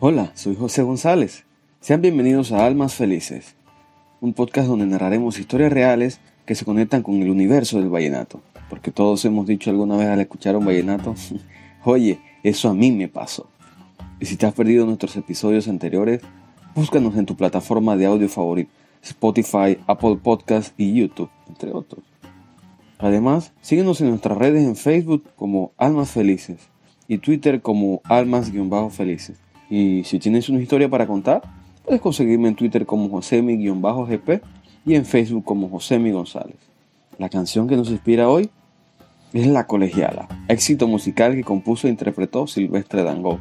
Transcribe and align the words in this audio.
Hola, 0.00 0.30
soy 0.34 0.54
José 0.54 0.82
González. 0.82 1.44
Sean 1.80 2.00
bienvenidos 2.00 2.52
a 2.52 2.64
Almas 2.64 2.94
Felices, 2.94 3.56
un 4.20 4.32
podcast 4.32 4.68
donde 4.68 4.86
narraremos 4.86 5.40
historias 5.40 5.72
reales 5.72 6.20
que 6.46 6.54
se 6.54 6.64
conectan 6.64 7.02
con 7.02 7.20
el 7.20 7.28
universo 7.28 7.80
del 7.80 7.88
vallenato. 7.88 8.40
Porque 8.70 8.92
todos 8.92 9.24
hemos 9.24 9.48
dicho 9.48 9.70
alguna 9.70 9.96
vez 9.96 10.06
al 10.06 10.20
escuchar 10.20 10.56
un 10.56 10.64
vallenato, 10.64 11.16
oye, 11.84 12.20
eso 12.44 12.68
a 12.68 12.74
mí 12.74 12.92
me 12.92 13.08
pasó. 13.08 13.48
Y 14.20 14.26
si 14.26 14.36
te 14.36 14.46
has 14.46 14.54
perdido 14.54 14.86
nuestros 14.86 15.16
episodios 15.16 15.66
anteriores, 15.66 16.20
búscanos 16.76 17.16
en 17.16 17.26
tu 17.26 17.34
plataforma 17.34 17.96
de 17.96 18.06
audio 18.06 18.28
favorito, 18.28 18.70
Spotify, 19.02 19.78
Apple 19.88 20.20
Podcasts 20.22 20.74
y 20.76 20.94
YouTube, 20.94 21.30
entre 21.48 21.72
otros. 21.72 22.04
Además, 23.00 23.52
síguenos 23.62 24.00
en 24.00 24.10
nuestras 24.10 24.38
redes 24.38 24.62
en 24.62 24.76
Facebook 24.76 25.24
como 25.34 25.72
Almas 25.76 26.12
Felices 26.12 26.68
y 27.08 27.18
Twitter 27.18 27.62
como 27.62 28.00
Almas-Felices. 28.04 29.40
Y 29.70 30.04
si 30.04 30.18
tienes 30.18 30.48
una 30.48 30.60
historia 30.60 30.88
para 30.88 31.06
contar, 31.06 31.42
puedes 31.84 32.00
conseguirme 32.00 32.48
en 32.48 32.54
Twitter 32.54 32.86
como 32.86 33.08
Josemi-GP 33.08 34.40
y 34.86 34.94
en 34.94 35.04
Facebook 35.04 35.44
como 35.44 35.68
Josemi 35.68 36.10
González. 36.10 36.56
La 37.18 37.28
canción 37.28 37.68
que 37.68 37.76
nos 37.76 37.90
inspira 37.90 38.28
hoy 38.28 38.50
es 39.32 39.46
La 39.46 39.66
Colegiala, 39.66 40.28
éxito 40.48 40.86
musical 40.88 41.34
que 41.34 41.44
compuso 41.44 41.86
e 41.86 41.90
interpretó 41.90 42.46
Silvestre 42.46 43.02
Dangond, 43.02 43.40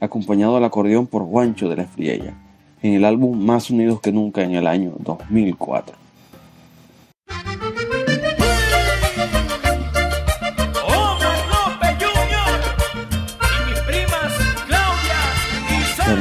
acompañado 0.00 0.56
al 0.56 0.64
acordeón 0.64 1.06
por 1.06 1.24
Juancho 1.24 1.68
de 1.68 1.76
la 1.76 1.82
Espriella, 1.82 2.34
en 2.82 2.94
el 2.94 3.04
álbum 3.04 3.44
Más 3.44 3.70
Unidos 3.70 4.00
que 4.00 4.12
Nunca 4.12 4.42
en 4.42 4.54
el 4.54 4.66
año 4.66 4.92
2004. 5.00 6.07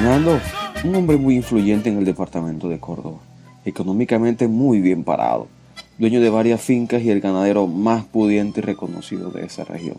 Fernando, 0.07 0.39
un 0.85 0.95
hombre 0.95 1.17
muy 1.17 1.35
influyente 1.35 1.89
en 1.89 1.97
el 1.97 2.05
departamento 2.05 2.69
de 2.69 2.79
Córdoba, 2.79 3.17
económicamente 3.65 4.47
muy 4.47 4.79
bien 4.79 5.03
parado, 5.03 5.49
dueño 5.97 6.21
de 6.21 6.29
varias 6.29 6.61
fincas 6.61 7.01
y 7.01 7.09
el 7.09 7.19
ganadero 7.19 7.67
más 7.67 8.05
pudiente 8.05 8.61
y 8.61 8.63
reconocido 8.63 9.31
de 9.31 9.45
esa 9.45 9.65
región. 9.65 9.97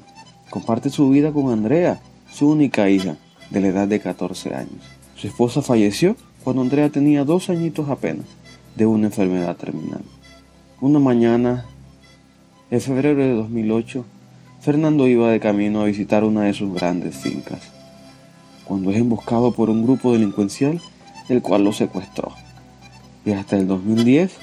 Comparte 0.49 0.89
su 0.89 1.11
vida 1.11 1.31
con 1.31 1.53
Andrea, 1.53 2.01
su 2.33 2.49
única 2.49 2.89
hija, 2.89 3.19
de 3.51 3.61
la 3.61 3.69
edad 3.69 3.87
de 3.87 4.01
14 4.01 4.55
años. 4.55 4.83
Su 5.15 5.27
esposa 5.27 5.61
falleció 5.61 6.17
cuando 6.43 6.63
Andrea 6.63 6.89
tenía 6.89 7.27
dos 7.27 7.51
añitos 7.51 7.91
apenas 7.91 8.25
de 8.77 8.87
una 8.87 9.09
enfermedad 9.09 9.57
terminal. 9.57 10.01
Una 10.81 11.01
mañana, 11.01 11.67
en 12.71 12.81
febrero 12.81 13.21
de 13.21 13.35
2008, 13.35 14.07
Fernando 14.63 15.07
iba 15.07 15.31
de 15.31 15.39
camino 15.39 15.83
a 15.83 15.85
visitar 15.85 16.25
una 16.25 16.45
de 16.45 16.55
sus 16.55 16.73
grandes 16.73 17.15
fincas 17.15 17.61
cuando 18.69 18.91
es 18.91 18.99
emboscado 18.99 19.53
por 19.53 19.71
un 19.71 19.83
grupo 19.83 20.13
delincuencial 20.13 20.81
el 21.29 21.43
cual 21.43 21.65
lo 21.65 21.73
secuestró. 21.73 22.33
Y 23.25 23.33
hasta 23.33 23.57
el 23.57 23.67
2010 23.67 24.37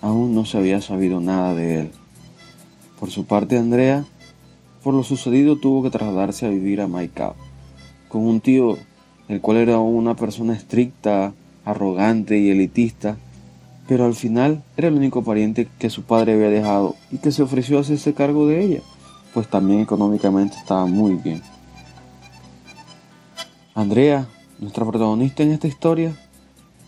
aún 0.00 0.34
no 0.34 0.44
se 0.44 0.58
había 0.58 0.80
sabido 0.80 1.20
nada 1.20 1.54
de 1.54 1.80
él. 1.80 1.90
Por 2.98 3.10
su 3.10 3.26
parte, 3.26 3.58
Andrea, 3.58 4.04
por 4.82 4.94
lo 4.94 5.02
sucedido, 5.02 5.56
tuvo 5.56 5.82
que 5.82 5.90
trasladarse 5.90 6.46
a 6.46 6.50
vivir 6.50 6.80
a 6.80 6.88
Maicao, 6.88 7.34
con 8.08 8.26
un 8.26 8.40
tío, 8.40 8.76
el 9.28 9.40
cual 9.40 9.58
era 9.58 9.78
una 9.78 10.14
persona 10.14 10.54
estricta, 10.54 11.32
arrogante 11.64 12.38
y 12.38 12.50
elitista, 12.50 13.16
pero 13.88 14.04
al 14.04 14.14
final 14.14 14.62
era 14.76 14.88
el 14.88 14.94
único 14.94 15.22
pariente 15.22 15.68
que 15.78 15.90
su 15.90 16.02
padre 16.02 16.34
había 16.34 16.48
dejado 16.48 16.96
y 17.10 17.18
que 17.18 17.32
se 17.32 17.42
ofreció 17.42 17.78
a 17.78 17.80
hacerse 17.80 18.14
cargo 18.14 18.46
de 18.46 18.62
ella, 18.62 18.80
pues 19.32 19.48
también 19.48 19.80
económicamente 19.80 20.56
estaba 20.56 20.86
muy 20.86 21.14
bien. 21.14 21.42
Andrea, 23.76 24.28
nuestra 24.60 24.86
protagonista 24.86 25.42
en 25.42 25.50
esta 25.50 25.66
historia, 25.66 26.14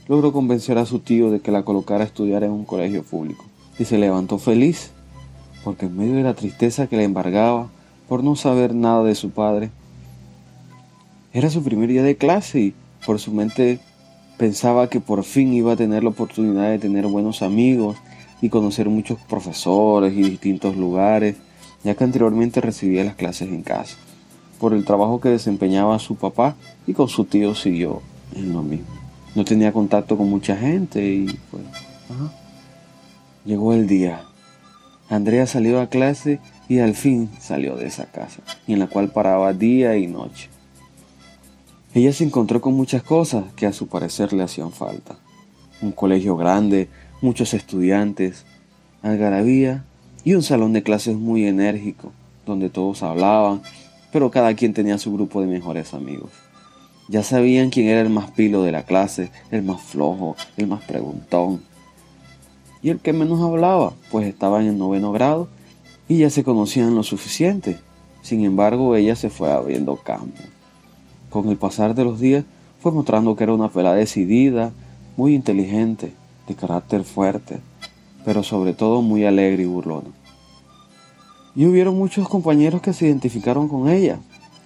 logró 0.07 0.33
convencer 0.33 0.79
a 0.79 0.87
su 0.87 1.01
tío 1.01 1.33
de 1.33 1.41
que 1.41 1.51
la 1.51 1.65
colocara 1.65 2.05
a 2.05 2.07
estudiar 2.07 2.45
en 2.45 2.53
un 2.53 2.65
colegio 2.65 3.03
público 3.03 3.45
y 3.77 3.87
se 3.87 3.99
levantó 3.99 4.39
feliz 4.39 4.93
porque 5.65 5.87
en 5.87 5.97
medio 5.97 6.15
de 6.15 6.23
la 6.23 6.35
tristeza 6.35 6.87
que 6.87 6.97
le 6.97 7.03
embargaba 7.03 7.71
por 8.09 8.23
no 8.23 8.37
saber 8.37 8.73
nada 8.73 9.03
de 9.03 9.17
su 9.17 9.31
padre, 9.31 9.71
era 11.33 11.51
su 11.51 11.65
primer 11.65 11.89
día 11.89 12.05
de 12.05 12.17
clase 12.17 12.61
y 12.61 12.75
por 13.05 13.19
su 13.19 13.33
mente 13.33 13.81
pensaba 14.39 14.89
que 14.89 15.01
por 15.01 15.25
fin 15.25 15.53
iba 15.55 15.73
a 15.73 15.77
tener 15.77 16.05
la 16.05 16.11
oportunidad 16.11 16.71
de 16.71 16.79
tener 16.79 17.09
buenos 17.09 17.43
amigos 17.43 17.97
y 18.41 18.49
conocer 18.49 18.89
muchos 18.89 19.19
profesores 19.23 20.13
y 20.13 20.23
distintos 20.23 20.77
lugares, 20.77 21.35
ya 21.83 21.97
que 21.97 22.05
anteriormente 22.05 22.61
recibía 22.61 23.03
las 23.03 23.17
clases 23.17 23.49
en 23.49 23.65
casa 23.65 23.97
por 24.59 24.73
el 24.73 24.85
trabajo 24.85 25.21
que 25.21 25.29
desempeñaba 25.29 25.99
su 25.99 26.17
papá 26.17 26.57
y 26.87 26.93
con 26.93 27.09
su 27.09 27.25
tío 27.25 27.55
siguió 27.55 28.03
en 28.35 28.53
lo 28.53 28.63
mismo. 28.63 28.87
No 29.35 29.45
tenía 29.45 29.73
contacto 29.73 30.17
con 30.17 30.31
mucha 30.31 30.57
gente 30.57 31.05
y 31.05 31.27
pues... 31.51 31.63
Llegó 33.45 33.73
el 33.75 33.87
día. 33.87 34.23
Andrea 35.09 35.47
salió 35.47 35.81
a 35.81 35.89
clase 35.89 36.41
y 36.69 36.81
al 36.81 36.95
fin 36.95 37.31
salió 37.39 37.77
de 37.77 37.87
esa 37.87 38.07
casa, 38.07 38.43
en 38.67 38.81
la 38.81 38.89
cual 38.89 39.11
paraba 39.11 39.53
día 39.53 39.97
y 39.97 40.07
noche. 40.09 40.49
Ella 41.95 42.13
se 42.13 42.25
encontró 42.25 42.61
con 42.61 42.75
muchas 42.75 43.03
cosas 43.03 43.45
que 43.55 43.67
a 43.67 43.73
su 43.73 43.87
parecer 43.87 44.33
le 44.33 44.43
hacían 44.43 44.73
falta. 44.73 45.17
Un 45.81 45.93
colegio 45.93 46.37
grande, 46.37 46.89
muchos 47.23 47.55
estudiantes, 47.55 48.45
algarabía 49.03 49.85
y 50.25 50.35
un 50.35 50.43
salón 50.43 50.73
de 50.73 50.83
clases 50.83 51.17
muy 51.17 51.47
enérgico, 51.47 52.13
donde 52.45 52.69
todos 52.69 53.03
hablaban 53.03 53.63
pero 54.17 54.31
cada 54.31 54.55
quien 54.55 54.73
tenía 54.73 54.97
su 54.97 55.13
grupo 55.13 55.43
de 55.43 55.47
mejores 55.47 55.93
amigos. 55.93 56.31
Ya 57.07 57.23
sabían 57.23 57.69
quién 57.69 57.89
era 57.89 58.01
el 58.01 58.09
más 58.09 58.31
pilo 58.31 58.63
de 58.63 58.73
la 58.73 58.85
clase, 58.85 59.31
el 59.51 59.63
más 59.63 59.83
flojo, 59.83 60.37
el 60.57 60.69
más 60.69 60.83
preguntón. 60.85 61.61
Y 62.81 62.89
el 62.89 62.99
que 62.99 63.13
menos 63.13 63.43
hablaba, 63.43 63.93
pues 64.11 64.27
estaba 64.27 64.63
en 64.63 64.69
el 64.69 64.79
noveno 64.79 65.13
grado 65.13 65.49
y 66.09 66.17
ya 66.17 66.31
se 66.31 66.45
conocían 66.45 66.95
lo 66.95 67.03
suficiente. 67.03 67.77
Sin 68.23 68.43
embargo, 68.43 68.97
ella 68.97 69.17
se 69.17 69.29
fue 69.29 69.53
abriendo 69.53 69.97
campo. 69.97 70.41
Con 71.29 71.51
el 71.51 71.59
pasar 71.59 71.95
de 71.95 72.05
los 72.05 72.19
días, 72.19 72.47
fue 72.81 72.93
mostrando 72.93 73.37
que 73.37 73.45
era 73.45 73.53
una 73.53 73.69
pela 73.69 73.93
decidida, 73.93 74.73
muy 75.19 75.35
inteligente, 75.35 76.15
de 76.49 76.55
carácter 76.55 77.05
fuerte, 77.05 77.59
pero 78.25 78.43
sobre 78.43 78.73
todo 78.73 79.03
muy 79.03 79.27
alegre 79.27 79.65
y 79.65 79.67
burlona 79.67 80.09
y 81.57 81.65
hubieron 81.65 81.97
muchos 81.97 82.29
compañeros 82.29 82.83
que 82.83 82.93
se 82.93 83.07
identificaron 83.07 83.67
con 83.67 83.89
ella. 83.89 84.19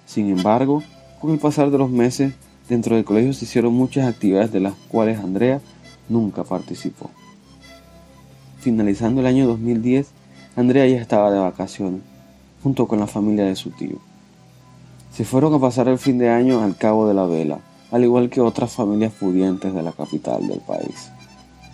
Sin 0.05 0.29
embargo, 0.29 0.83
con 1.21 1.31
el 1.31 1.39
pasar 1.39 1.71
de 1.71 1.77
los 1.77 1.89
meses, 1.89 2.33
dentro 2.67 2.95
del 2.95 3.05
colegio 3.05 3.33
se 3.33 3.45
hicieron 3.45 3.73
muchas 3.73 4.07
actividades 4.07 4.51
de 4.51 4.59
las 4.59 4.73
cuales 4.89 5.19
Andrea 5.19 5.61
nunca 6.09 6.43
participó. 6.43 7.09
Finalizando 8.59 9.21
el 9.21 9.27
año 9.27 9.47
2010, 9.47 10.07
Andrea 10.57 10.85
ya 10.85 11.01
estaba 11.01 11.31
de 11.31 11.39
vacaciones, 11.39 12.01
junto 12.61 12.87
con 12.87 12.99
la 12.99 13.07
familia 13.07 13.45
de 13.45 13.55
su 13.55 13.71
tío. 13.71 13.97
Se 15.13 15.23
fueron 15.23 15.53
a 15.53 15.59
pasar 15.59 15.87
el 15.87 15.97
fin 15.97 16.17
de 16.17 16.29
año 16.29 16.61
al 16.61 16.75
Cabo 16.75 17.07
de 17.07 17.13
la 17.13 17.25
Vela, 17.25 17.59
al 17.89 18.03
igual 18.03 18.29
que 18.29 18.41
otras 18.41 18.73
familias 18.73 19.13
pudientes 19.13 19.73
de 19.73 19.81
la 19.81 19.93
capital 19.93 20.45
del 20.45 20.59
país. 20.59 21.09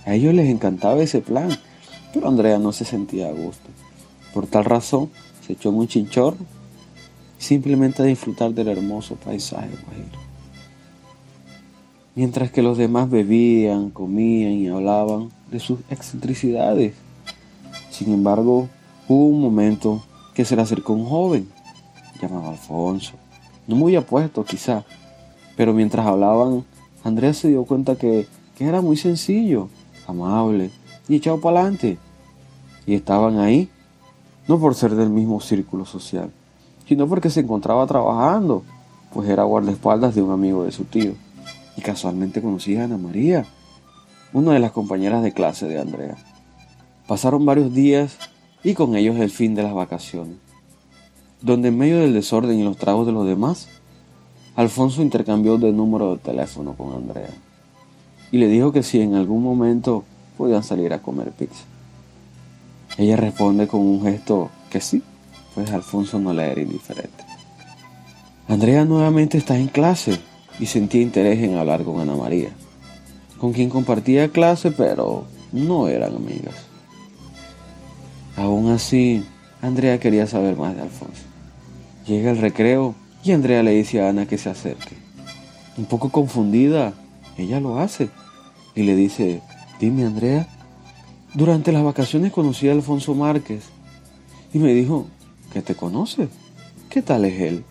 A 0.05 0.13
ellos 0.13 0.33
les 0.35 0.47
encantaba 0.47 1.01
ese 1.01 1.21
plan, 1.21 1.49
pero 2.13 2.27
Andrea 2.27 2.59
no 2.59 2.71
se 2.71 2.85
sentía 2.85 3.29
a 3.29 3.31
gusto. 3.31 3.69
Por 4.33 4.47
tal 4.47 4.65
razón, 4.65 5.09
se 5.45 5.53
echó 5.53 5.69
en 5.69 5.75
un 5.75 5.87
chinchorro 5.87 6.37
simplemente 7.37 8.01
a 8.01 8.05
disfrutar 8.05 8.51
del 8.51 8.67
hermoso 8.67 9.15
paisaje. 9.15 9.69
Mientras 12.15 12.51
que 12.51 12.63
los 12.63 12.77
demás 12.77 13.09
bebían, 13.09 13.91
comían 13.91 14.53
y 14.53 14.67
hablaban 14.67 15.29
de 15.51 15.59
sus 15.59 15.79
excentricidades. 15.89 16.95
Sin 17.91 18.11
embargo, 18.11 18.67
hubo 19.07 19.25
un 19.25 19.41
momento 19.41 20.03
que 20.33 20.45
se 20.45 20.55
le 20.55 20.63
acercó 20.63 20.93
un 20.93 21.05
joven, 21.05 21.47
llamado 22.21 22.49
Alfonso, 22.49 23.13
no 23.67 23.75
muy 23.75 23.95
apuesto 23.95 24.43
quizá, 24.43 24.83
pero 25.55 25.73
mientras 25.73 26.05
hablaban, 26.05 26.65
Andrés 27.03 27.37
se 27.37 27.49
dio 27.49 27.65
cuenta 27.65 27.95
que, 27.95 28.27
que 28.57 28.65
era 28.65 28.81
muy 28.81 28.97
sencillo, 28.97 29.69
amable 30.07 30.71
y 31.07 31.15
echado 31.15 31.39
para 31.39 31.61
adelante. 31.61 31.97
Y 32.85 32.95
estaban 32.95 33.39
ahí 33.39 33.69
no 34.47 34.59
por 34.59 34.75
ser 34.75 34.95
del 34.95 35.09
mismo 35.09 35.39
círculo 35.41 35.85
social, 35.85 36.31
sino 36.87 37.07
porque 37.07 37.29
se 37.29 37.41
encontraba 37.41 37.85
trabajando, 37.85 38.63
pues 39.13 39.29
era 39.29 39.43
guardaespaldas 39.43 40.15
de 40.15 40.21
un 40.21 40.31
amigo 40.31 40.63
de 40.63 40.71
su 40.71 40.85
tío. 40.85 41.13
Y 41.75 41.81
casualmente 41.81 42.41
conocí 42.41 42.75
a 42.77 42.85
Ana 42.85 42.97
María, 42.97 43.45
una 44.33 44.53
de 44.53 44.59
las 44.59 44.71
compañeras 44.71 45.23
de 45.23 45.33
clase 45.33 45.67
de 45.67 45.79
Andrea. 45.79 46.15
Pasaron 47.07 47.45
varios 47.45 47.73
días 47.73 48.17
y 48.63 48.73
con 48.73 48.95
ellos 48.95 49.17
el 49.17 49.29
fin 49.29 49.55
de 49.55 49.63
las 49.63 49.73
vacaciones, 49.73 50.37
donde 51.41 51.69
en 51.69 51.77
medio 51.77 51.99
del 51.99 52.13
desorden 52.13 52.59
y 52.59 52.63
los 52.63 52.77
tragos 52.77 53.05
de 53.05 53.13
los 53.13 53.25
demás, 53.25 53.69
Alfonso 54.55 55.01
intercambió 55.01 55.57
de 55.57 55.71
número 55.71 56.11
de 56.11 56.17
teléfono 56.17 56.73
con 56.73 56.93
Andrea 56.93 57.29
y 58.31 58.37
le 58.37 58.47
dijo 58.47 58.71
que 58.71 58.83
si 58.83 58.99
en 59.01 59.15
algún 59.15 59.43
momento 59.43 60.03
podían 60.37 60.63
salir 60.63 60.93
a 60.93 61.01
comer 61.01 61.31
pizza. 61.31 61.63
Ella 62.97 63.15
responde 63.15 63.67
con 63.67 63.81
un 63.81 64.03
gesto 64.03 64.49
que 64.69 64.81
sí, 64.81 65.03
pues 65.55 65.71
Alfonso 65.71 66.19
no 66.19 66.33
le 66.33 66.51
era 66.51 66.61
indiferente. 66.61 67.23
Andrea 68.47 68.85
nuevamente 68.85 69.37
está 69.37 69.57
en 69.57 69.67
clase, 69.67 70.19
y 70.59 70.65
sentía 70.65 71.01
interés 71.01 71.39
en 71.39 71.57
hablar 71.57 71.83
con 71.83 71.99
Ana 71.99 72.15
María, 72.15 72.49
con 73.37 73.53
quien 73.53 73.69
compartía 73.69 74.29
clase, 74.29 74.71
pero 74.71 75.25
no 75.51 75.87
eran 75.87 76.15
amigas. 76.15 76.55
Aún 78.35 78.69
así, 78.69 79.23
Andrea 79.61 79.99
quería 79.99 80.27
saber 80.27 80.55
más 80.55 80.75
de 80.75 80.81
Alfonso. 80.81 81.23
Llega 82.05 82.31
el 82.31 82.37
recreo 82.37 82.95
y 83.23 83.31
Andrea 83.31 83.63
le 83.63 83.71
dice 83.71 84.01
a 84.01 84.09
Ana 84.09 84.27
que 84.27 84.37
se 84.37 84.49
acerque. 84.49 84.95
Un 85.77 85.85
poco 85.85 86.09
confundida, 86.09 86.93
ella 87.37 87.59
lo 87.59 87.79
hace 87.79 88.09
y 88.75 88.83
le 88.83 88.95
dice, 88.95 89.41
dime 89.79 90.05
Andrea, 90.05 90.47
durante 91.37 91.71
las 91.71 91.83
vacaciones 91.83 92.31
conocí 92.31 92.67
a 92.67 92.71
Alfonso 92.71 93.13
Márquez 93.13 93.65
y 94.55 94.57
me 94.57 94.73
dijo 94.73 95.05
que 95.53 95.61
te 95.61 95.75
conoce. 95.75 96.29
¿Qué 96.89 97.03
tal 97.03 97.25
es 97.25 97.39
él? 97.39 97.63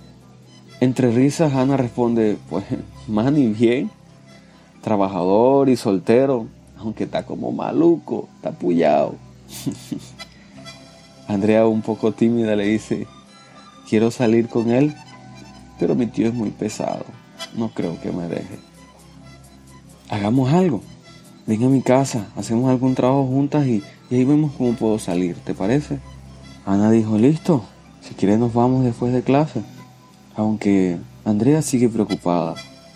Entre 0.79 1.11
risas, 1.11 1.53
Ana 1.53 1.77
responde, 1.77 2.39
pues, 2.49 2.65
más 3.09 3.33
ni 3.33 3.49
bien. 3.49 3.91
Trabajador 4.83 5.69
y 5.69 5.77
soltero, 5.77 6.47
aunque 6.79 7.05
está 7.05 7.27
como 7.27 7.51
maluco, 7.51 8.29
está 8.37 8.53
pullado. 8.53 9.17
Andrea, 11.27 11.67
un 11.67 11.83
poco 11.83 12.13
tímida, 12.13 12.55
le 12.55 12.67
dice, 12.67 13.09
quiero 13.89 14.13
salir 14.13 14.49
con 14.49 14.71
él, 14.71 14.95
pero 15.81 15.97
mi 15.97 16.07
tío 16.07 16.29
es 16.29 16.35
muy 16.35 16.51
pesado. 16.51 17.05
No 17.57 17.71
creo 17.71 18.01
que 18.01 18.13
me 18.13 18.29
deje. 18.29 18.61
Hagamos 20.09 20.53
algo. 20.53 20.83
Ven 21.47 21.63
a 21.63 21.69
mi 21.69 21.81
casa, 21.81 22.27
hacemos 22.35 22.69
algún 22.69 22.97
trabajo 22.97 23.25
juntas 23.25 23.67
y, 23.67 23.83
y 24.11 24.17
ahí 24.17 24.25
vemos 24.25 24.51
cómo 24.59 24.73
puedo 24.73 24.99
salir, 24.99 25.37
¿te 25.37 25.55
parece? 25.55 26.01
Ana 26.65 26.91
dijo, 26.91 27.19
listo, 27.19 27.63
si 28.01 28.15
quieres 28.15 28.41
nos 28.41 28.53
vamos 28.53 28.85
después 28.85 29.13
de 29.13 29.23
clase. 29.23 29.63
Aunque 30.35 30.99
Andrea 31.25 31.63
sigue 31.63 31.89
preocupada. 31.89 32.55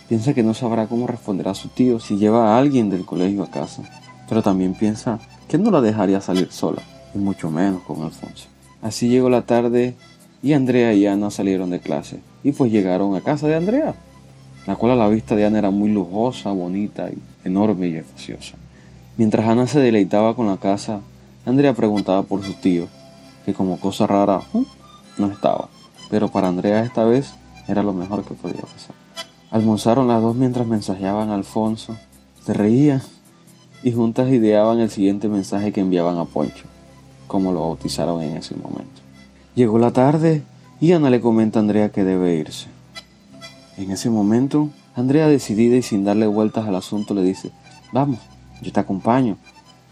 Piensa 0.09 0.33
que 0.33 0.43
no 0.43 0.53
sabrá 0.53 0.87
cómo 0.87 1.07
responder 1.07 1.47
a 1.47 1.53
su 1.53 1.69
tío 1.69 2.01
si 2.01 2.17
lleva 2.17 2.49
a 2.49 2.59
alguien 2.59 2.89
del 2.89 3.05
colegio 3.05 3.43
a 3.43 3.49
casa. 3.49 3.83
Pero 4.27 4.43
también 4.43 4.73
piensa 4.73 5.19
que 5.47 5.57
no 5.57 5.71
la 5.71 5.79
dejaría 5.79 6.19
salir 6.19 6.51
sola, 6.51 6.81
y 7.15 7.19
mucho 7.19 7.49
menos 7.49 7.81
con 7.83 8.01
Alfonso. 8.03 8.47
Así 8.81 9.07
llegó 9.07 9.29
la 9.29 9.43
tarde 9.43 9.95
y 10.43 10.53
Andrea 10.53 10.93
y 10.93 11.07
Ana 11.07 11.31
salieron 11.31 11.69
de 11.69 11.79
clase. 11.79 12.19
Y 12.43 12.51
pues 12.51 12.69
llegaron 12.69 13.15
a 13.15 13.21
casa 13.21 13.47
de 13.47 13.55
Andrea, 13.55 13.95
la 14.67 14.75
cual 14.75 14.91
a 14.91 14.95
la 14.95 15.07
vista 15.07 15.35
de 15.37 15.45
Ana 15.45 15.59
era 15.59 15.71
muy 15.71 15.89
lujosa, 15.89 16.51
bonita 16.51 17.09
y 17.09 17.17
enorme 17.43 17.87
y 17.87 17.95
espaciosa. 17.95 18.55
Mientras 19.17 19.47
Ana 19.47 19.67
se 19.67 19.79
deleitaba 19.79 20.35
con 20.35 20.47
la 20.47 20.57
casa, 20.57 21.01
Andrea 21.45 21.73
preguntaba 21.73 22.23
por 22.23 22.43
su 22.43 22.53
tío, 22.53 22.87
que 23.45 23.53
como 23.53 23.79
cosa 23.79 24.07
rara 24.07 24.41
no 25.17 25.27
estaba 25.27 25.69
pero 26.11 26.27
para 26.27 26.49
Andrea 26.49 26.83
esta 26.83 27.05
vez 27.05 27.33
era 27.69 27.81
lo 27.81 27.93
mejor 27.93 28.25
que 28.25 28.33
podía 28.33 28.61
pasar. 28.61 28.93
Almorzaron 29.49 30.09
las 30.09 30.21
dos 30.21 30.35
mientras 30.35 30.67
mensajeaban 30.67 31.29
a 31.29 31.35
Alfonso, 31.35 31.95
se 32.45 32.53
reían 32.53 33.01
y 33.81 33.93
juntas 33.93 34.29
ideaban 34.29 34.79
el 34.79 34.91
siguiente 34.91 35.29
mensaje 35.29 35.71
que 35.71 35.79
enviaban 35.79 36.17
a 36.17 36.25
Poncho, 36.25 36.65
como 37.27 37.53
lo 37.53 37.61
bautizaron 37.61 38.21
en 38.21 38.35
ese 38.35 38.55
momento. 38.55 39.01
Llegó 39.55 39.79
la 39.79 39.91
tarde 39.91 40.43
y 40.81 40.91
Ana 40.91 41.09
le 41.09 41.21
comenta 41.21 41.59
a 41.59 41.61
Andrea 41.61 41.91
que 41.91 42.03
debe 42.03 42.35
irse. 42.35 42.67
En 43.77 43.89
ese 43.91 44.09
momento, 44.09 44.69
Andrea 44.95 45.27
decidida 45.27 45.77
y 45.77 45.81
sin 45.81 46.03
darle 46.03 46.27
vueltas 46.27 46.67
al 46.67 46.75
asunto 46.75 47.13
le 47.13 47.23
dice, 47.23 47.51
vamos, 47.93 48.19
yo 48.61 48.71
te 48.71 48.79
acompaño 48.79 49.37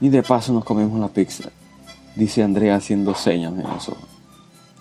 y 0.02 0.10
de 0.10 0.24
paso 0.24 0.54
nos 0.54 0.66
comemos 0.66 1.00
la 1.00 1.08
pizza, 1.08 1.50
dice 2.16 2.44
Andrea 2.44 2.76
haciendo 2.76 3.16
señas 3.16 3.54
en 3.54 3.64
los 3.64 3.90
ojos. 3.90 4.08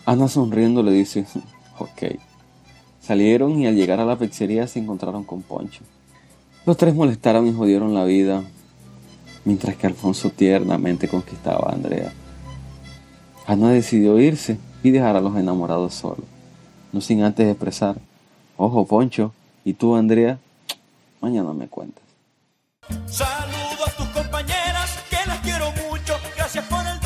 Ana 0.05 0.27
sonriendo 0.29 0.83
le 0.83 0.93
dice, 0.93 1.27
ok. 1.79 2.19
Salieron 3.01 3.59
y 3.59 3.67
al 3.67 3.75
llegar 3.75 4.01
a 4.01 4.05
la 4.05 4.19
pizzería 4.19 4.67
se 4.67 4.79
encontraron 4.79 5.25
con 5.25 5.43
Poncho. 5.43 5.83
Los 6.67 6.77
tres 6.77 6.95
molestaron 6.95 7.47
y 7.47 7.53
jodieron 7.53 7.95
la 7.95 8.05
vida, 8.05 8.43
mientras 9.45 9.77
que 9.77 9.87
Alfonso 9.87 10.31
tiernamente 10.31 11.09
conquistaba 11.09 11.71
a 11.71 11.75
Andrea. 11.75 12.13
Ana 13.47 13.71
decidió 13.71 14.19
irse 14.19 14.59
y 14.83 14.91
dejar 14.91 15.17
a 15.17 15.21
los 15.21 15.37
enamorados 15.37 15.95
solos, 15.95 16.27
no 16.93 17.01
sin 17.01 17.23
antes 17.23 17.49
expresar, 17.49 17.99
ojo 18.59 18.85
Poncho, 18.87 19.33
y 19.65 19.75
tú 19.75 19.97
Andrea, 19.97 20.39
mañana 21.21 21.53
me 21.53 21.69
cuentas. 21.69 22.05
Saludos 23.07 23.89
a 23.89 23.97
tus 23.97 24.07
compañeras, 24.09 24.99
que 25.11 25.17
las 25.27 25.39
quiero 25.41 25.67
mucho, 25.91 26.15
gracias 26.37 26.65
por 26.67 26.81
el 26.81 26.99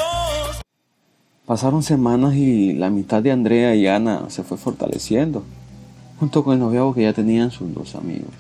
Pasaron 1.47 1.83
semanas 1.83 2.35
y 2.35 2.73
la 2.73 2.87
amistad 2.87 3.21
de 3.21 3.33
Andrea 3.33 3.75
y 3.75 3.89
Ana 3.89 4.31
se 4.31 4.45
fue 4.45 4.57
fortaleciendo, 4.57 5.43
junto 6.21 6.45
con 6.45 6.55
el 6.55 6.61
noviazgo 6.61 6.95
que 6.95 7.03
ya 7.03 7.13
tenían 7.13 7.51
sus 7.51 7.75
dos 7.75 7.97
amigos. 7.97 8.31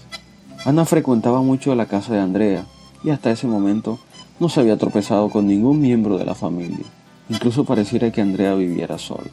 Ana 0.64 0.84
frecuentaba 0.84 1.42
mucho 1.42 1.74
la 1.74 1.86
casa 1.86 2.14
de 2.14 2.20
Andrea 2.20 2.64
y 3.02 3.10
hasta 3.10 3.32
ese 3.32 3.48
momento 3.48 3.98
no 4.38 4.48
se 4.48 4.60
había 4.60 4.78
tropezado 4.78 5.30
con 5.30 5.48
ningún 5.48 5.80
miembro 5.80 6.16
de 6.16 6.24
la 6.24 6.36
familia. 6.36 6.86
Incluso 7.28 7.64
pareciera 7.64 8.12
que 8.12 8.22
Andrea 8.22 8.54
viviera 8.54 8.98
sola. 8.98 9.30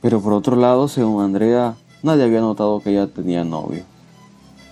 Pero 0.00 0.20
por 0.20 0.32
otro 0.32 0.54
lado, 0.54 0.86
según 0.86 1.24
Andrea, 1.24 1.74
nadie 2.04 2.22
había 2.22 2.40
notado 2.40 2.80
que 2.80 2.90
ella 2.90 3.08
tenía 3.08 3.44
novio, 3.44 3.82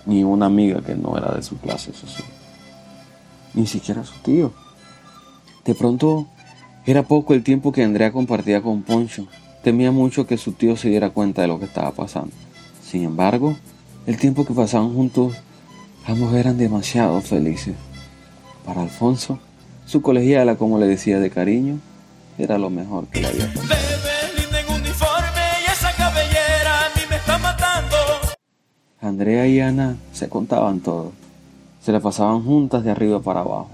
ni 0.05 0.23
una 0.23 0.47
amiga 0.47 0.81
que 0.81 0.95
no 0.95 1.17
era 1.17 1.31
de 1.33 1.43
su 1.43 1.57
clase 1.57 1.93
social, 1.93 2.27
ni 3.53 3.67
siquiera 3.67 4.03
su 4.03 4.17
tío. 4.19 4.51
De 5.65 5.75
pronto 5.75 6.27
era 6.85 7.03
poco 7.03 7.33
el 7.33 7.43
tiempo 7.43 7.71
que 7.71 7.83
Andrea 7.83 8.11
compartía 8.11 8.61
con 8.61 8.81
Poncho. 8.81 9.27
Temía 9.63 9.91
mucho 9.91 10.25
que 10.25 10.37
su 10.37 10.53
tío 10.53 10.75
se 10.75 10.89
diera 10.89 11.11
cuenta 11.11 11.43
de 11.43 11.47
lo 11.47 11.59
que 11.59 11.65
estaba 11.65 11.91
pasando. 11.91 12.31
Sin 12.83 13.03
embargo, 13.03 13.55
el 14.07 14.17
tiempo 14.17 14.45
que 14.45 14.53
pasaban 14.53 14.93
juntos, 14.93 15.35
ambos 16.05 16.33
eran 16.33 16.57
demasiado 16.57 17.21
felices. 17.21 17.75
Para 18.65 18.81
Alfonso, 18.81 19.39
su 19.85 20.01
colegiala, 20.01 20.55
como 20.55 20.79
le 20.79 20.87
decía 20.87 21.19
de 21.19 21.29
cariño, 21.29 21.79
era 22.37 22.57
lo 22.57 22.69
mejor 22.69 23.07
que 23.07 23.21
le 23.21 23.27
había 23.27 23.53
pasado. 23.53 23.90
Andrea 29.11 29.45
y 29.45 29.59
Ana 29.59 29.97
se 30.13 30.29
contaban 30.29 30.79
todo. 30.79 31.11
Se 31.81 31.91
la 31.91 31.99
pasaban 31.99 32.45
juntas 32.45 32.85
de 32.85 32.91
arriba 32.91 33.19
para 33.19 33.41
abajo. 33.41 33.67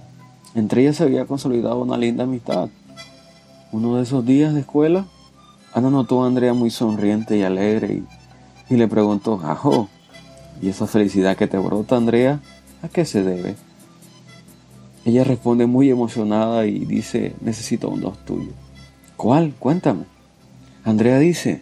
Entre 0.56 0.82
ellas 0.82 0.96
se 0.96 1.04
había 1.04 1.26
consolidado 1.26 1.80
una 1.80 1.96
linda 1.96 2.24
amistad. 2.24 2.70
Uno 3.72 3.98
de 3.98 4.04
esos 4.04 4.26
días 4.26 4.56
de 4.56 4.62
escuela, 4.62 5.06
Ana 5.76 5.92
notó 5.92 6.24
a 6.24 6.28
Andrea 6.28 6.56
muy 6.56 6.72
sonriente 6.72 7.38
y 7.38 7.44
alegre 7.44 8.02
y, 8.68 8.76
le 8.76 8.88
preguntó, 8.88 9.40
Ajo, 9.44 9.90
¿y 10.60 10.70
esa 10.70 10.88
felicidad 10.88 11.38
que 11.38 11.46
te 11.46 11.60
brota, 11.60 11.98
Andrea, 11.98 12.40
a 12.82 12.88
qué 12.88 13.06
se 13.06 13.22
debe? 13.22 13.56
Ella 15.06 15.24
responde 15.24 15.68
muy 15.68 15.92
emocionada 15.92 16.66
y 16.66 16.80
dice, 16.80 17.36
necesito 17.42 17.90
un 17.90 18.02
dos 18.02 18.18
tuyo. 18.26 18.54
¿Cuál? 19.18 19.54
Cuéntame. 19.60 20.06
Andrea 20.84 21.20
dice, 21.20 21.62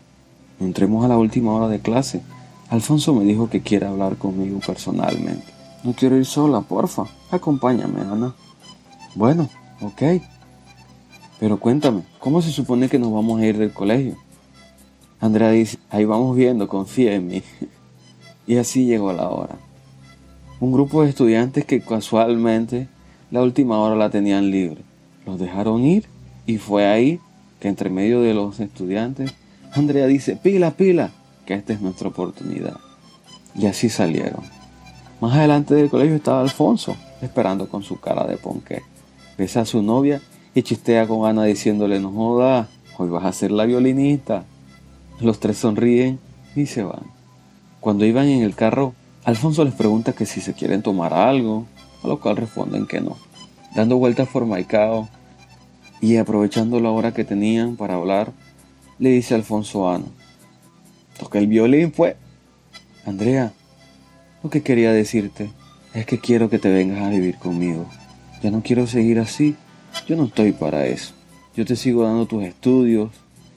entremos 0.61 1.03
a 1.03 1.09
la 1.09 1.17
última 1.17 1.53
hora 1.53 1.67
de 1.67 1.81
clase. 1.81 2.21
Alfonso 2.69 3.13
me 3.13 3.23
dijo 3.23 3.49
que 3.49 3.61
quiere 3.61 3.85
hablar 3.85 4.17
conmigo 4.17 4.59
personalmente. 4.65 5.45
No 5.83 5.93
quiero 5.93 6.17
ir 6.17 6.25
sola, 6.25 6.61
porfa. 6.61 7.05
Acompáñame, 7.29 8.01
Ana. 8.01 8.33
Bueno, 9.13 9.49
ok. 9.81 10.21
Pero 11.39 11.59
cuéntame, 11.59 12.03
¿cómo 12.19 12.41
se 12.41 12.51
supone 12.51 12.89
que 12.89 12.97
nos 12.97 13.11
vamos 13.11 13.39
a 13.39 13.45
ir 13.45 13.57
del 13.57 13.71
colegio? 13.71 14.15
Andrea 15.19 15.51
dice, 15.51 15.77
ahí 15.89 16.05
vamos 16.05 16.35
viendo, 16.35 16.67
confía 16.67 17.13
en 17.15 17.27
mí. 17.27 17.43
Y 18.47 18.57
así 18.57 18.85
llegó 18.85 19.11
la 19.11 19.27
hora. 19.27 19.55
Un 20.59 20.71
grupo 20.71 21.01
de 21.01 21.09
estudiantes 21.09 21.65
que 21.65 21.81
casualmente 21.81 22.87
la 23.31 23.41
última 23.41 23.79
hora 23.79 23.95
la 23.95 24.11
tenían 24.11 24.51
libre. 24.51 24.83
Los 25.25 25.39
dejaron 25.39 25.83
ir 25.83 26.05
y 26.45 26.57
fue 26.59 26.85
ahí 26.85 27.19
que 27.59 27.69
entre 27.69 27.89
medio 27.89 28.21
de 28.21 28.35
los 28.35 28.59
estudiantes, 28.59 29.33
Andrea 29.73 30.05
dice, 30.05 30.35
pila, 30.35 30.71
pila, 30.71 31.11
que 31.45 31.53
esta 31.53 31.73
es 31.73 31.81
nuestra 31.81 32.09
oportunidad. 32.09 32.77
Y 33.55 33.67
así 33.67 33.89
salieron. 33.89 34.43
Más 35.21 35.33
adelante 35.33 35.75
del 35.75 35.89
colegio 35.89 36.15
estaba 36.15 36.41
Alfonso, 36.41 36.95
esperando 37.21 37.69
con 37.69 37.83
su 37.83 37.99
cara 37.99 38.25
de 38.27 38.37
ponqué. 38.37 38.81
Besa 39.37 39.61
a 39.61 39.65
su 39.65 39.81
novia 39.81 40.21
y 40.53 40.63
chistea 40.63 41.07
con 41.07 41.25
Ana 41.25 41.43
diciéndole, 41.45 41.99
no 41.99 42.11
joda, 42.11 42.67
hoy 42.97 43.09
vas 43.09 43.25
a 43.25 43.33
ser 43.33 43.51
la 43.51 43.65
violinista. 43.65 44.43
Los 45.21 45.39
tres 45.39 45.57
sonríen 45.57 46.19
y 46.55 46.65
se 46.65 46.83
van. 46.83 47.03
Cuando 47.79 48.05
iban 48.05 48.27
en 48.27 48.43
el 48.43 48.55
carro, 48.55 48.93
Alfonso 49.23 49.63
les 49.63 49.73
pregunta 49.73 50.13
que 50.13 50.25
si 50.25 50.41
se 50.41 50.53
quieren 50.53 50.81
tomar 50.81 51.13
algo, 51.13 51.65
a 52.03 52.07
lo 52.07 52.19
cual 52.19 52.37
responden 52.37 52.85
que 52.85 53.01
no. 53.01 53.17
Dando 53.75 53.97
vueltas 53.97 54.27
por 54.27 54.45
Maicao 54.45 55.07
y 56.01 56.17
aprovechando 56.17 56.79
la 56.79 56.91
hora 56.91 57.13
que 57.13 57.23
tenían 57.23 57.75
para 57.75 57.95
hablar, 57.95 58.31
le 58.99 59.09
dice 59.09 59.35
Alfonso 59.35 59.89
Ana, 59.89 60.05
toca 61.17 61.39
el 61.39 61.47
violín 61.47 61.91
pues. 61.91 62.15
Andrea, 63.05 63.53
lo 64.43 64.49
que 64.49 64.63
quería 64.63 64.91
decirte 64.91 65.49
es 65.93 66.05
que 66.05 66.19
quiero 66.19 66.49
que 66.49 66.59
te 66.59 66.71
vengas 66.71 67.01
a 67.01 67.09
vivir 67.09 67.37
conmigo. 67.37 67.87
Ya 68.41 68.51
no 68.51 68.61
quiero 68.61 68.87
seguir 68.87 69.19
así 69.19 69.55
yo 70.07 70.15
no 70.15 70.25
estoy 70.25 70.51
para 70.51 70.85
eso. 70.85 71.13
Yo 71.55 71.65
te 71.65 71.75
sigo 71.75 72.03
dando 72.03 72.25
tus 72.27 72.43
estudios. 72.43 73.09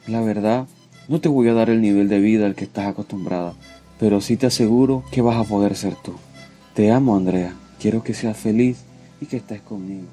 La 0.07 0.23
verdad, 0.23 0.67
no 1.09 1.21
te 1.21 1.29
voy 1.29 1.49
a 1.49 1.53
dar 1.53 1.69
el 1.69 1.83
nivel 1.83 2.09
de 2.09 2.21
vida 2.21 2.47
al 2.47 2.55
que 2.55 2.65
estás 2.65 2.87
acostumbrada. 2.87 3.55
pero 3.99 4.21
sí 4.21 4.37
te 4.37 4.47
aseguro 4.47 5.03
que 5.11 5.23
vas 5.23 5.37
a 5.37 5.43
poder 5.43 5.75
ser 5.75 5.97
tú. 5.97 6.15
Te 6.75 6.93
amo, 6.93 7.17
Andrea. 7.17 7.53
Quiero 7.81 8.05
que 8.05 8.15
seas 8.15 8.37
feliz 8.37 8.79
y 9.21 9.27
que 9.27 9.39
estés 9.39 9.61
conmigo. 9.61 10.07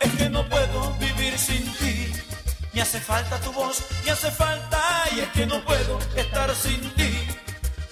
Es 0.00 0.12
que 0.12 0.28
no 0.28 0.46
puedo 0.48 0.92
vivir 1.00 1.38
sin 1.38 1.62
ti. 1.62 2.31
Me 2.74 2.80
hace 2.80 2.98
falta 3.00 3.38
tu 3.40 3.52
voz, 3.52 3.84
me 4.04 4.10
hace 4.10 4.30
falta 4.30 4.80
y 5.14 5.20
es 5.20 5.28
que 5.28 5.44
no 5.46 5.62
puedo 5.62 5.98
estar 6.16 6.54
sin 6.54 6.80
ti. 6.94 7.10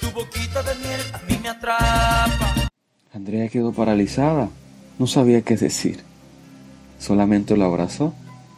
Tu 0.00 0.10
boquita 0.10 0.62
de 0.62 0.74
miel 0.76 1.00
a 1.12 1.18
mí 1.28 1.38
me 1.42 1.48
atrapa. 1.50 2.54
Andrea 3.12 3.48
quedó 3.48 3.72
paralizada. 3.72 4.48
No 4.98 5.06
sabía 5.06 5.42
qué 5.42 5.56
decir. 5.56 6.00
Solamente 6.98 7.58
lo 7.58 7.66
abrazó 7.66 8.14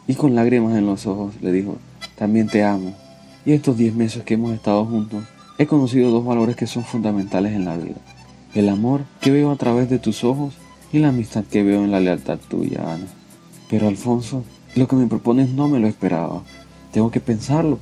y 0.07 0.15
con 0.15 0.33
lágrimas 0.33 0.77
en 0.77 0.85
los 0.85 1.05
ojos 1.07 1.35
le 1.41 1.51
dijo, 1.51 1.77
también 2.15 2.47
te 2.47 2.63
amo. 2.63 2.95
Y 3.45 3.51
estos 3.51 3.77
10 3.77 3.93
meses 3.95 4.23
que 4.23 4.35
hemos 4.35 4.53
estado 4.53 4.85
juntos, 4.85 5.25
he 5.57 5.67
conocido 5.67 6.09
dos 6.09 6.25
valores 6.25 6.55
que 6.55 6.67
son 6.67 6.85
fundamentales 6.85 7.51
en 7.51 7.65
la 7.65 7.75
vida. 7.75 7.97
El 8.55 8.69
amor 8.69 9.01
que 9.19 9.31
veo 9.31 9.51
a 9.51 9.57
través 9.57 9.89
de 9.89 9.99
tus 9.99 10.23
ojos 10.23 10.53
y 10.93 10.99
la 10.99 11.09
amistad 11.09 11.43
que 11.43 11.63
veo 11.63 11.83
en 11.83 11.91
la 11.91 11.99
lealtad 11.99 12.39
tuya, 12.49 12.93
Ana. 12.93 13.07
Pero 13.69 13.89
Alfonso, 13.89 14.45
lo 14.75 14.87
que 14.87 14.95
me 14.95 15.07
propones 15.07 15.49
no 15.49 15.67
me 15.67 15.79
lo 15.79 15.87
esperaba. 15.87 16.41
Tengo 16.91 17.11
que 17.11 17.19
pensarlo. 17.19 17.79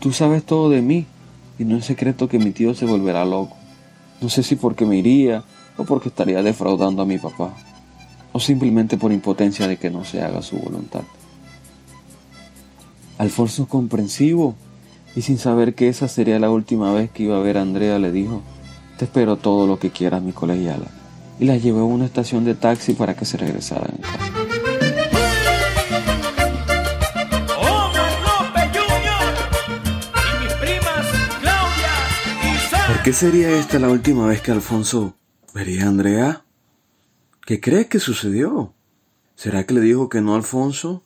Tú 0.00 0.12
sabes 0.12 0.44
todo 0.44 0.70
de 0.70 0.82
mí 0.82 1.06
y 1.58 1.64
no 1.64 1.76
es 1.76 1.84
secreto 1.84 2.28
que 2.28 2.38
mi 2.38 2.50
tío 2.50 2.74
se 2.74 2.84
volverá 2.84 3.24
loco. 3.24 3.56
No 4.20 4.28
sé 4.28 4.42
si 4.42 4.56
porque 4.56 4.86
me 4.86 4.96
iría 4.96 5.44
o 5.76 5.84
porque 5.84 6.08
estaría 6.08 6.42
defraudando 6.42 7.02
a 7.02 7.06
mi 7.06 7.18
papá 7.18 7.54
o 8.32 8.40
simplemente 8.40 8.98
por 8.98 9.12
impotencia 9.12 9.66
de 9.66 9.78
que 9.78 9.90
no 9.90 10.04
se 10.04 10.22
haga 10.22 10.42
su 10.42 10.58
voluntad. 10.58 11.02
Alfonso 13.18 13.66
comprensivo 13.66 14.54
y 15.14 15.22
sin 15.22 15.38
saber 15.38 15.74
que 15.74 15.88
esa 15.88 16.06
sería 16.06 16.38
la 16.38 16.50
última 16.50 16.92
vez 16.92 17.10
que 17.10 17.22
iba 17.22 17.36
a 17.38 17.40
ver 17.40 17.56
a 17.56 17.62
Andrea 17.62 17.98
le 17.98 18.12
dijo, 18.12 18.42
te 18.98 19.06
espero 19.06 19.36
todo 19.36 19.66
lo 19.66 19.78
que 19.78 19.90
quieras 19.90 20.22
mi 20.22 20.32
colegiala 20.32 20.86
y 21.40 21.46
la 21.46 21.56
llevó 21.56 21.80
a 21.80 21.84
una 21.84 22.04
estación 22.04 22.44
de 22.44 22.54
taxi 22.54 22.92
para 22.92 23.16
que 23.16 23.24
se 23.24 23.38
regresaran 23.38 23.94
en 23.96 24.02
casa. 24.02 24.35
Qué 33.06 33.12
sería 33.12 33.56
esta 33.56 33.78
la 33.78 33.88
última 33.88 34.26
vez 34.26 34.42
que 34.42 34.50
Alfonso 34.50 35.14
vería 35.54 35.84
a 35.84 35.86
Andrea? 35.86 36.42
¿Qué 37.46 37.60
crees 37.60 37.86
que 37.86 38.00
sucedió? 38.00 38.74
¿Será 39.36 39.64
que 39.64 39.74
le 39.74 39.80
dijo 39.80 40.08
que 40.08 40.20
no 40.20 40.34
Alfonso? 40.34 41.04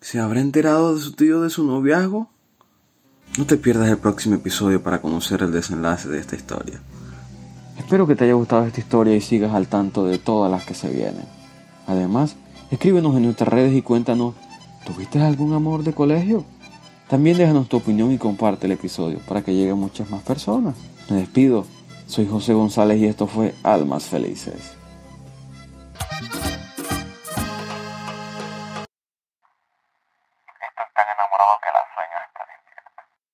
¿Se 0.00 0.20
habrá 0.20 0.40
enterado 0.40 0.94
de 0.94 1.00
su 1.00 1.14
tío 1.14 1.40
de 1.40 1.50
su 1.50 1.64
noviazgo? 1.64 2.30
No 3.36 3.44
te 3.44 3.56
pierdas 3.56 3.88
el 3.88 3.98
próximo 3.98 4.36
episodio 4.36 4.80
para 4.80 5.02
conocer 5.02 5.42
el 5.42 5.50
desenlace 5.50 6.08
de 6.10 6.20
esta 6.20 6.36
historia. 6.36 6.80
Espero 7.76 8.06
que 8.06 8.14
te 8.14 8.22
haya 8.22 8.34
gustado 8.34 8.64
esta 8.64 8.78
historia 8.78 9.16
y 9.16 9.20
sigas 9.20 9.54
al 9.54 9.66
tanto 9.66 10.06
de 10.06 10.18
todas 10.18 10.48
las 10.48 10.64
que 10.64 10.74
se 10.74 10.90
vienen. 10.90 11.24
Además, 11.88 12.36
escríbenos 12.70 13.16
en 13.16 13.24
nuestras 13.24 13.48
redes 13.48 13.74
y 13.74 13.82
cuéntanos, 13.82 14.36
¿tuviste 14.86 15.20
algún 15.20 15.54
amor 15.54 15.82
de 15.82 15.92
colegio? 15.92 16.44
También 17.08 17.38
déjanos 17.38 17.68
tu 17.68 17.78
opinión 17.78 18.12
y 18.12 18.18
comparte 18.18 18.66
el 18.66 18.72
episodio 18.72 19.18
para 19.26 19.42
que 19.42 19.54
lleguen 19.54 19.78
muchas 19.78 20.10
más 20.10 20.22
personas. 20.22 20.76
Me 21.08 21.16
despido, 21.16 21.64
soy 22.06 22.26
José 22.26 22.52
González 22.52 23.00
y 23.00 23.06
esto 23.06 23.26
fue 23.26 23.54
Almas 23.62 24.04
Felices. 24.04 24.77